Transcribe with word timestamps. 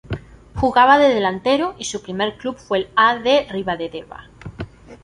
Jugaba 0.55 0.97
de 0.97 1.09
delantero 1.13 1.75
y 1.77 1.85
su 1.85 2.01
primer 2.01 2.35
club 2.39 2.57
fue 2.57 2.79
el 2.79 2.87
A. 2.95 3.17
D. 3.17 3.45
Ribadedeva. 3.51 4.27